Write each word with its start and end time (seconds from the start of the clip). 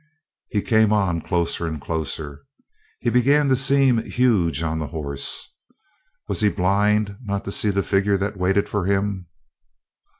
He 0.49 0.63
came 0.63 0.91
on 0.91 1.21
closer 1.21 1.67
and 1.67 1.79
closer. 1.79 2.41
He 3.01 3.11
began 3.11 3.49
to 3.49 3.55
seem 3.55 3.99
huge 3.99 4.63
on 4.63 4.79
the 4.79 4.87
horse. 4.87 5.53
Was 6.27 6.41
he 6.41 6.49
blind 6.49 7.17
not 7.21 7.45
to 7.45 7.51
see 7.51 7.69
the 7.69 7.83
figure 7.83 8.17
that 8.17 8.35
waited 8.35 8.67
for 8.67 8.87
him? 8.87 9.27